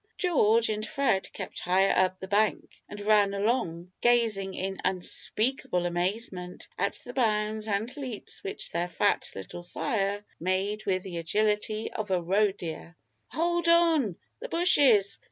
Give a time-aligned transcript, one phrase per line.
[0.17, 6.67] George and Fred kept higher up the bank, and ran along, gazing in unspeakable amazement
[6.75, 12.09] at the bounds and leaps which their fat little sire made with the agility of
[12.09, 12.95] a roe deer.
[13.27, 14.15] "Hold on!
[14.39, 15.19] the bushes!